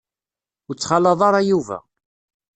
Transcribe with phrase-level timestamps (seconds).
[0.67, 1.77] Ur ttxalaḍ ara Yuba.